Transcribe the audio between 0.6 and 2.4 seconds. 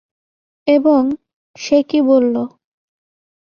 এবং সে কি বলল?